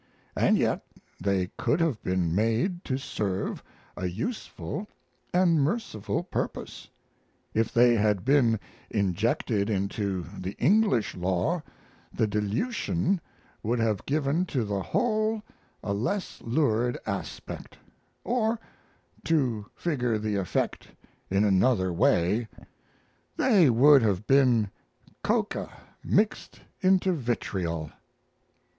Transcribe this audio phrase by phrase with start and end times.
[0.35, 0.83] And yet
[1.19, 3.61] they could have been made to serve
[3.95, 4.87] a useful
[5.31, 6.89] and merciful purpose;
[7.53, 8.59] if they had been
[8.89, 11.61] injected into the English law
[12.11, 13.21] the dilution
[13.61, 15.43] would have given to the whole
[15.83, 17.77] a less lurid aspect;
[18.23, 18.57] or,
[19.25, 20.87] to figure the effect
[21.29, 22.47] in another way,
[23.37, 24.71] they would have been
[25.23, 25.69] coca
[26.03, 27.91] mixed into vitriol.